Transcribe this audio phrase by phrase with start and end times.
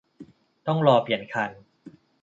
[0.67, 1.51] ต้องรอเปลี่ยนคัน